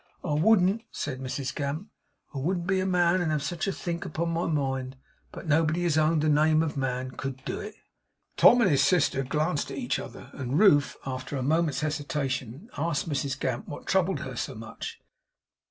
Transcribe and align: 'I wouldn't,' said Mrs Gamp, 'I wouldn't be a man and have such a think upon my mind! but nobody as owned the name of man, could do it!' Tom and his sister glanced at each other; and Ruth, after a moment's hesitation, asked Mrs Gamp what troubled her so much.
'I 0.23 0.33
wouldn't,' 0.39 0.81
said 0.91 1.19
Mrs 1.19 1.53
Gamp, 1.53 1.87
'I 2.33 2.39
wouldn't 2.39 2.65
be 2.65 2.79
a 2.79 2.87
man 2.87 3.21
and 3.21 3.31
have 3.31 3.43
such 3.43 3.67
a 3.67 3.71
think 3.71 4.03
upon 4.03 4.29
my 4.31 4.47
mind! 4.47 4.95
but 5.31 5.47
nobody 5.47 5.85
as 5.85 5.95
owned 5.95 6.23
the 6.23 6.27
name 6.27 6.63
of 6.63 6.75
man, 6.75 7.11
could 7.11 7.45
do 7.45 7.59
it!' 7.59 7.75
Tom 8.35 8.61
and 8.61 8.71
his 8.71 8.81
sister 8.83 9.21
glanced 9.21 9.69
at 9.69 9.77
each 9.77 9.99
other; 9.99 10.31
and 10.33 10.57
Ruth, 10.57 10.97
after 11.05 11.37
a 11.37 11.43
moment's 11.43 11.81
hesitation, 11.81 12.67
asked 12.75 13.07
Mrs 13.07 13.39
Gamp 13.39 13.67
what 13.67 13.85
troubled 13.85 14.21
her 14.21 14.35
so 14.35 14.55
much. 14.55 14.99